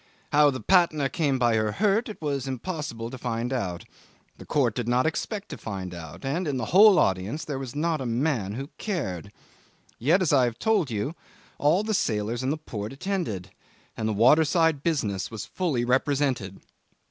[0.31, 3.85] How the Patna came by her hurt it was impossible to find out;
[4.39, 7.75] the court did not expect to find out; and in the whole audience there was
[7.75, 9.31] not a man who cared.
[9.99, 11.13] Yet, as I've told you,
[11.59, 13.51] all the sailors in the port attended,
[13.95, 16.61] and the waterside business was fully represented.